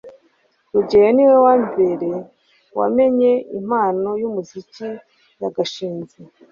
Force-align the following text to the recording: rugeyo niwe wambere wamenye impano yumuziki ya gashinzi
rugeyo 0.73 1.09
niwe 1.15 1.35
wambere 1.45 2.09
wamenye 2.79 3.31
impano 3.59 4.09
yumuziki 4.21 4.87
ya 5.41 5.49
gashinzi 5.55 6.19